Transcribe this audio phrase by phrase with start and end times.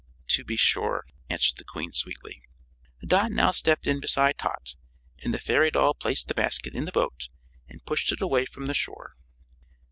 [0.29, 2.41] "To be sure," answered the Queen, sweetly.
[3.05, 4.73] Dot now stepped in beside Tot,
[5.19, 7.29] and the fairy doll placed the basket in the boat
[7.69, 9.15] and pushed it away from the shore.